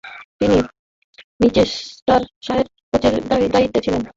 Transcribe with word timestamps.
তিনি 0.39 0.57
লিচেস্টারশায়ারের 1.41 2.67
কোচের 2.89 3.13
দায়িত্বে 3.53 3.79
ছিলেন। 3.85 4.01